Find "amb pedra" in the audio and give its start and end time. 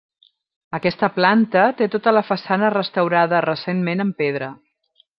4.09-4.53